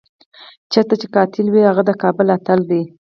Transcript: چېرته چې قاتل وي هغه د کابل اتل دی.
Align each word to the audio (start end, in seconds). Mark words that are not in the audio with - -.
چېرته 0.71 0.93
چې 1.01 1.07
قاتل 1.15 1.45
وي 1.49 1.61
هغه 1.69 1.83
د 1.85 1.91
کابل 2.01 2.27
اتل 2.37 2.59
دی. 2.69 2.81